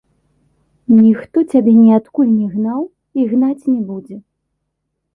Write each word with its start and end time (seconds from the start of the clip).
Ніхто 0.99 1.37
цябе 1.51 1.71
ніадкуль 1.83 2.33
не 2.39 2.47
гнаў 2.57 2.81
і 3.19 3.31
гнаць 3.37 3.63
не 3.75 3.79
будзе. 3.95 4.17